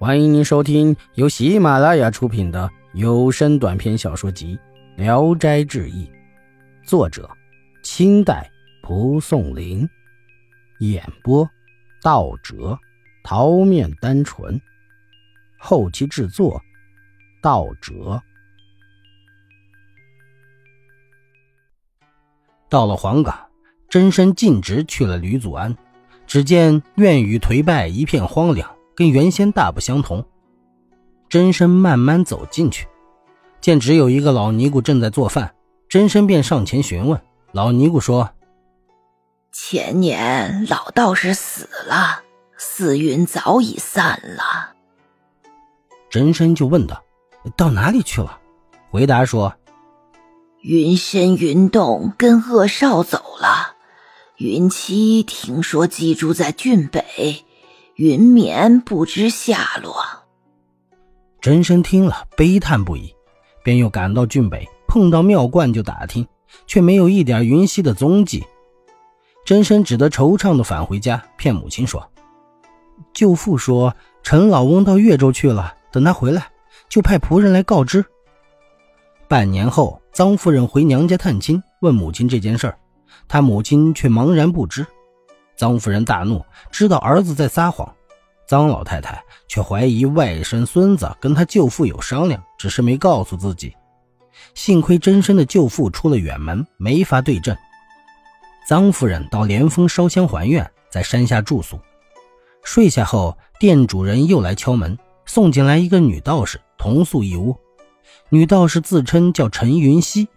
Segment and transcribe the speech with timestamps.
[0.00, 4.56] 欢迎您收听由喜马拉雅出品的有声短篇小说集
[4.96, 6.06] 《聊斋志异》，
[6.88, 7.28] 作者：
[7.82, 8.48] 清代
[8.80, 9.88] 蒲松龄，
[10.78, 11.50] 演播：
[12.00, 12.78] 道哲、
[13.24, 14.60] 桃面单纯，
[15.58, 16.62] 后期制作：
[17.42, 18.22] 道哲。
[22.68, 23.36] 到了黄冈，
[23.88, 25.76] 真身径直去了吕祖庵，
[26.24, 28.77] 只见院宇颓败，一片荒凉。
[28.98, 30.26] 跟原先大不相同。
[31.28, 32.88] 真身慢慢走进去，
[33.60, 35.54] 见只有一个老尼姑正在做饭，
[35.88, 37.20] 真身便上前询问。
[37.52, 38.30] 老尼姑说
[39.52, 42.22] ：“前年老道士死了，
[42.56, 44.74] 死云早已散了。”
[46.10, 47.04] 真身就问道
[47.56, 48.40] ：“到哪里去了？”
[48.90, 49.54] 回答说
[50.62, 53.76] ：“云深云动跟恶少走了，
[54.38, 57.44] 云七听说寄住在郡北。”
[57.98, 59.92] 云眠不知下落。
[61.40, 63.12] 真身听了，悲叹不已，
[63.64, 66.24] 便又赶到郡北，碰到庙观就打听，
[66.68, 68.46] 却没有一点云溪的踪迹。
[69.44, 72.08] 真身只得惆怅的返回家，骗母亲说
[73.12, 76.46] ：“舅父说陈老翁到越州去了，等他回来，
[76.88, 78.04] 就派仆人来告知。”
[79.26, 82.78] 半年后，臧夫人回娘家探亲，问母亲这件事儿，
[83.26, 84.86] 她母亲却茫然不知。
[85.58, 87.92] 臧夫人大怒，知道儿子在撒谎。
[88.48, 93.74] 臧老太太却怀疑外甥孙子跟他舅父有商量，只是没告诉自己。
[94.54, 97.58] 幸亏真身的舅父出了远门，没法对阵。
[98.68, 101.78] 臧夫人到连峰烧香还愿，在山下住宿。
[102.62, 107.56] 睡下后，店主人又来敲门，送进来一个女道士，同宿一屋。
[108.30, 110.28] 女道士自称叫陈云溪，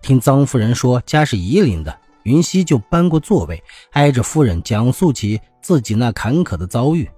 [0.00, 1.99] 听臧夫人说家是夷陵的。
[2.24, 7.08] 云溪就搬过座位，挨着夫人讲述起自己那坎坷的遭遇，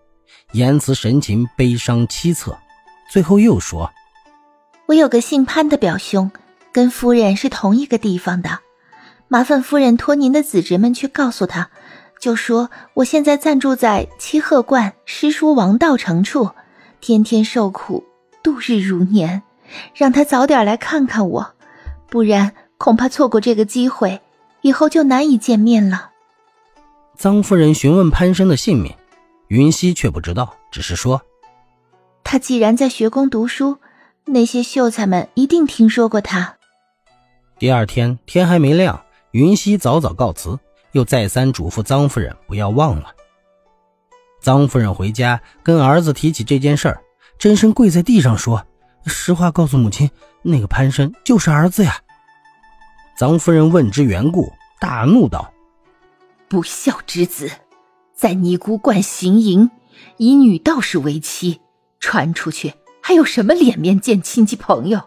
[0.52, 2.56] 言辞神情悲伤凄恻。
[3.10, 3.90] 最后又说
[4.86, 6.30] ：“我有个姓潘的表兄，
[6.72, 8.60] 跟夫人是同一个地方的，
[9.28, 11.68] 麻烦夫人托您的子侄们去告诉他，
[12.20, 16.50] 就说我现在暂住在七鹤观师叔王道成处，
[17.00, 18.04] 天天受苦，
[18.42, 19.42] 度日如年，
[19.94, 21.54] 让他早点来看看我，
[22.08, 24.20] 不然恐怕错过这个机会。”
[24.62, 26.10] 以后就难以见面了。
[27.18, 28.94] 臧夫人询问潘生的姓名，
[29.48, 31.20] 云溪却不知道，只是说
[32.24, 33.78] ：“他既然在学宫读书，
[34.24, 36.56] 那些秀才们一定听说过他。”
[37.58, 40.58] 第二天天还没亮，云溪早早告辞，
[40.92, 43.14] 又再三嘱咐臧夫人不要忘了。
[44.42, 47.00] 臧夫人回家跟儿子提起这件事儿，
[47.38, 48.66] 真身跪在地上说
[49.06, 50.10] ：“实话告诉母亲，
[50.42, 52.01] 那个潘生就是儿子呀。”
[53.18, 55.52] 臧夫人问之缘故，大怒道
[56.48, 57.50] ：“不孝之子，
[58.14, 59.70] 在尼姑观行淫，
[60.16, 61.60] 以女道士为妻，
[62.00, 65.00] 传出去还有什么脸面见亲戚朋友？”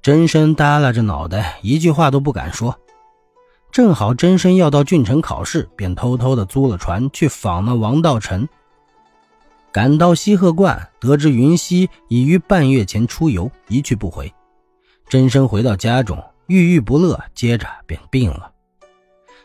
[0.00, 2.78] 真身耷拉着脑袋，一句话都不敢说。
[3.70, 8.48] 正好真身要到郡城考试，便偷偷的租了船去访那王道成。
[9.72, 14.32] 赶到西鹤观，得知云溪已于半月前出游，一去不回。
[15.08, 16.22] 真身回到家中。
[16.46, 18.50] 郁郁不乐，接着便病了。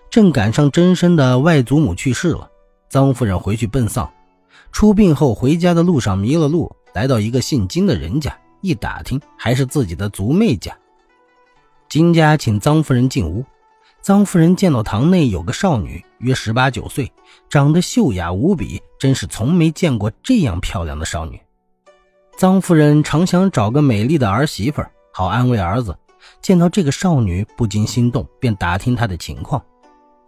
[0.09, 2.49] 正赶上真身的外祖母去世了，
[2.91, 4.11] 臧夫人回去奔丧。
[4.71, 10.75] 出殡后回家的路上迷了路，来到一个姓金的人家，一打听，还是自己的族妹家。
[11.87, 13.43] 金家请臧夫人进屋。
[14.03, 17.11] 臧夫人见到堂内有个少女，约十八九岁，
[17.49, 21.39] 长得秀雅无比，真是从没见过这样漂亮的少女。
[22.37, 24.81] 臧夫人常想找个美丽的儿媳妇，
[25.13, 25.95] 好安慰儿子。
[26.41, 29.63] 见到这个少女，不禁心动，便打听她的情况。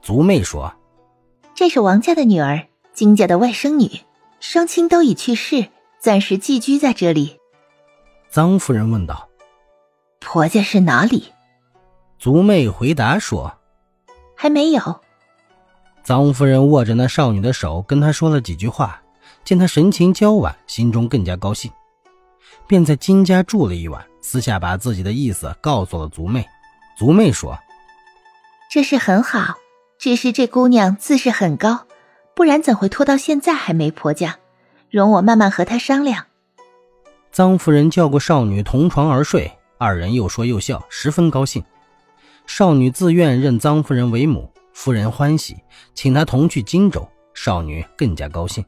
[0.01, 0.73] 族妹说
[1.53, 4.01] ：“这是王家的女儿，金家的外甥女，
[4.39, 5.67] 双亲都已去世，
[5.99, 7.39] 暂时寄居在这里。”
[8.31, 9.29] 臧夫人问道
[10.19, 11.25] ：“婆家是哪里？”
[12.17, 13.53] 族妹回答说
[14.35, 14.81] ：“还没有。”
[16.05, 19.01] 臧夫人握着那少女的手，跟她说了几句话，
[19.43, 21.71] 见她神情娇婉，心中更加高兴，
[22.67, 24.03] 便在金家住了一晚。
[24.21, 26.47] 私下把自己的意思告诉了族妹，
[26.97, 27.57] 族妹说
[28.71, 29.55] ：“这事很好，
[29.97, 31.87] 只是这姑娘自视很高，
[32.35, 34.37] 不然怎会拖到现在还没婆家？
[34.89, 36.27] 容我慢慢和她商量。”
[37.33, 41.63] 臧夫人叫过少女同床而睡，二人又说又笑，十分高兴。
[42.45, 45.57] 少女自愿认臧夫人为母，夫人欢喜，
[45.95, 48.63] 请她同去荆州，少女更加高兴。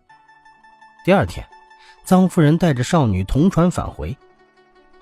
[1.06, 1.46] 第二天，
[2.08, 4.18] 臧夫人带着少女同船返回。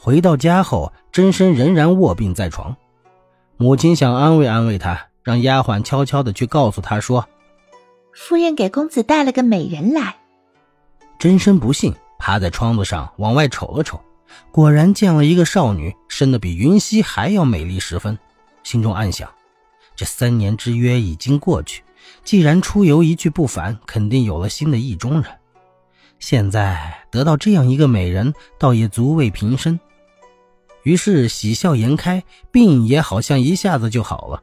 [0.03, 2.75] 回到家后，真身仍然卧病在床。
[3.57, 7.29] 母亲想安慰安慰他，让丫鬟悄悄的去告诉他说
[8.11, 10.15] ：“夫人给公子带了个美人来。”
[11.19, 14.01] 真身不信，趴在窗子上往外瞅了瞅，
[14.51, 18.17] 果然见了一个少女，生得比云溪还要美丽十分，
[18.63, 19.29] 心中暗想：
[19.95, 21.83] 这三年之约已经过去，
[22.23, 25.25] 既然出游一去不返，肯定有了新的意中人。
[26.17, 29.79] 现在得到这样一个美人，倒也足慰平生。
[30.83, 34.41] 于是喜笑颜开，病也好像一下子就好了。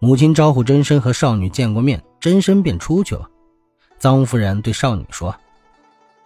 [0.00, 3.28] 母亲招呼真身和少女见过面，真身便出去了。
[4.00, 5.34] 臧夫人对少女说：“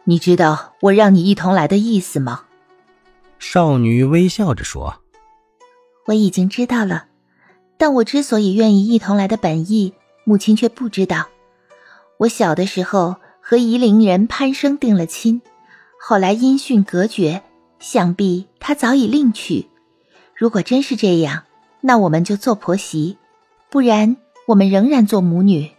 [0.05, 2.43] 你知道我让你一同来的意思吗？”
[3.39, 5.01] 少女微笑着说
[6.07, 7.07] ：“我已经知道了，
[7.79, 9.95] 但我之所以愿意一同来的本意，
[10.25, 11.29] 母亲却不知道。
[12.19, 15.41] 我小的时候和夷陵人潘生定了亲，
[15.99, 17.43] 后来音讯隔绝，
[17.83, 19.69] 想必他早已另娶。
[20.35, 21.43] 如果真是这样，
[21.83, 23.19] 那我们就做婆媳。”
[23.69, 25.71] 不然，我们仍然做母女。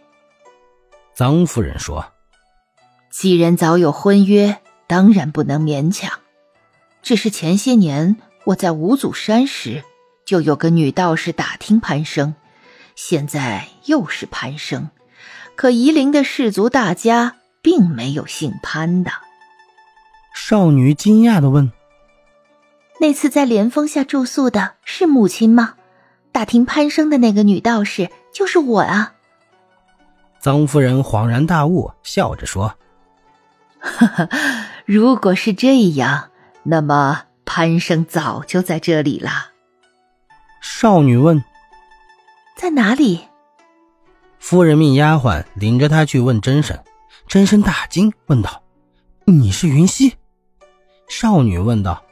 [1.16, 2.12] 臧夫人说
[3.08, 4.58] ：“既然早有婚约，
[4.88, 6.18] 当然不能勉强。
[7.02, 8.16] 只是前些年
[8.46, 9.84] 我在五祖山时，
[10.24, 12.34] 就有个女道士打听潘生，
[12.96, 14.90] 现在又是潘生，
[15.54, 19.12] 可夷陵的氏族大家并没有姓潘的。”
[20.34, 21.70] 少女惊讶的问
[23.04, 25.74] ：“那次在莲峰下住宿的是母亲吗？”
[26.32, 29.12] 打听潘生的那个女道士就是我啊！
[30.40, 32.76] 曾夫人恍然大悟，笑着说
[33.78, 34.28] ：“哈哈，
[34.86, 36.30] 如果是这样，
[36.62, 39.50] 那么潘生早就在这里了。”
[40.62, 41.44] 少女问
[42.56, 43.28] ：“在哪里？”
[44.40, 46.82] 夫人命丫鬟领着她去问真神。
[47.28, 48.62] 真神大惊，问道
[49.26, 50.14] ：“你是云溪？”
[51.06, 52.02] 少女问道：“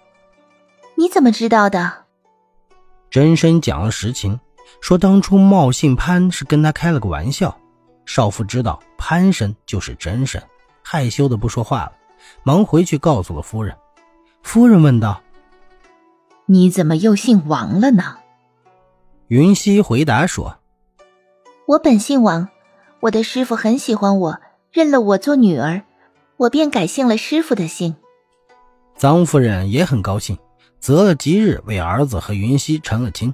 [1.03, 2.05] 你怎么知道的？”
[3.11, 4.39] 真身讲了实情，
[4.81, 7.59] 说当初冒姓潘是跟他开了个玩笑。
[8.07, 10.41] 少妇知道潘生就是真身，
[10.83, 11.93] 害羞的不说话了，
[12.45, 13.77] 忙回去告诉了夫人。
[14.45, 15.21] 夫人问道
[16.47, 18.19] ：“你怎么又姓王了呢？”
[19.27, 20.59] 云溪回答说
[21.67, 22.49] ：“我本姓王，
[23.01, 24.41] 我的师傅很喜欢我，
[24.71, 25.83] 认了我做女儿，
[26.37, 27.97] 我便改姓了师傅的姓。”
[28.97, 30.39] 张夫人也很高兴。
[30.83, 33.33] 择了吉日，为儿子和云溪成了亲。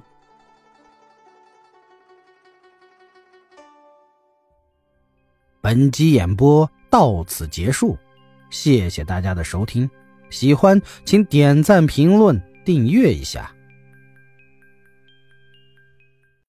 [5.59, 7.97] 本集演播到此结束，
[8.51, 9.89] 谢谢大家的收听。
[10.29, 13.51] 喜欢请点赞、评论、订阅一下。